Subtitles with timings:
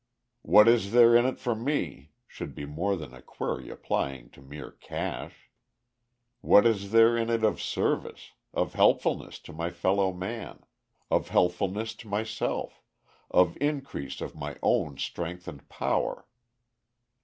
[0.41, 4.41] "What is there in it for me?" should be more than a query applying to
[4.41, 5.51] mere cash.
[6.39, 10.63] What is there in it of service, of helpfulness to my fellow man,
[11.11, 12.81] of healthfulness to myself,
[13.29, 16.25] of increase of my own strength and power.